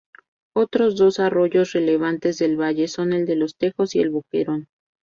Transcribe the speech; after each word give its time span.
Otros 0.55 0.95
dos 0.95 1.19
arroyos 1.19 1.73
relevantes 1.73 2.39
del 2.39 2.59
valle 2.59 2.87
son 2.87 3.13
el 3.13 3.27
de 3.27 3.35
los 3.35 3.55
Tejos 3.55 3.93
y 3.93 3.99
el 4.01 4.09
Boquerón. 4.09 4.67